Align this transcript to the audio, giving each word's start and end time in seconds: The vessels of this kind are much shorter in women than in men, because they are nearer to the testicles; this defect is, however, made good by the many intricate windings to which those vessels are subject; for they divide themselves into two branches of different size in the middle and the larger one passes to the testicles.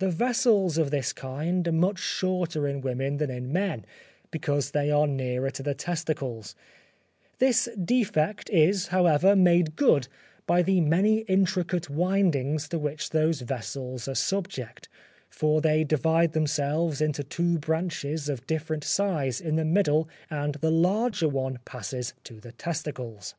The 0.00 0.10
vessels 0.10 0.76
of 0.76 0.90
this 0.90 1.12
kind 1.12 1.68
are 1.68 1.70
much 1.70 2.00
shorter 2.00 2.66
in 2.66 2.80
women 2.80 3.18
than 3.18 3.30
in 3.30 3.52
men, 3.52 3.86
because 4.32 4.72
they 4.72 4.90
are 4.90 5.06
nearer 5.06 5.50
to 5.50 5.62
the 5.62 5.72
testicles; 5.72 6.56
this 7.38 7.68
defect 7.80 8.50
is, 8.50 8.88
however, 8.88 9.36
made 9.36 9.76
good 9.76 10.08
by 10.48 10.62
the 10.62 10.80
many 10.80 11.18
intricate 11.28 11.88
windings 11.88 12.66
to 12.70 12.78
which 12.80 13.10
those 13.10 13.42
vessels 13.42 14.08
are 14.08 14.16
subject; 14.16 14.88
for 15.30 15.60
they 15.60 15.84
divide 15.84 16.32
themselves 16.32 17.00
into 17.00 17.22
two 17.22 17.60
branches 17.60 18.28
of 18.28 18.48
different 18.48 18.82
size 18.82 19.40
in 19.40 19.54
the 19.54 19.64
middle 19.64 20.08
and 20.28 20.56
the 20.56 20.72
larger 20.72 21.28
one 21.28 21.60
passes 21.64 22.14
to 22.24 22.40
the 22.40 22.50
testicles. 22.50 23.36